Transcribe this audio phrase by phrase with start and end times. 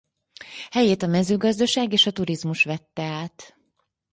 [0.71, 3.55] Helyét a mezőgazdaság és a turizmus vette át.